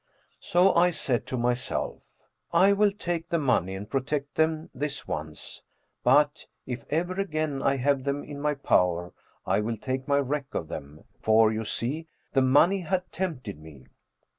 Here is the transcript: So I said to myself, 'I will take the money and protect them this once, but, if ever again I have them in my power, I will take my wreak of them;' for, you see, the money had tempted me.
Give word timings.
So 0.39 0.73
I 0.73 0.89
said 0.89 1.27
to 1.27 1.37
myself, 1.37 2.01
'I 2.53 2.73
will 2.73 2.91
take 2.91 3.29
the 3.29 3.37
money 3.37 3.75
and 3.75 3.87
protect 3.87 4.33
them 4.33 4.71
this 4.73 5.07
once, 5.07 5.61
but, 6.03 6.47
if 6.65 6.85
ever 6.89 7.21
again 7.21 7.61
I 7.61 7.75
have 7.77 8.03
them 8.03 8.23
in 8.23 8.41
my 8.41 8.55
power, 8.55 9.13
I 9.45 9.59
will 9.59 9.77
take 9.77 10.07
my 10.07 10.17
wreak 10.17 10.55
of 10.55 10.69
them;' 10.69 11.03
for, 11.21 11.51
you 11.53 11.63
see, 11.63 12.07
the 12.33 12.41
money 12.41 12.79
had 12.79 13.11
tempted 13.11 13.59
me. 13.59 13.85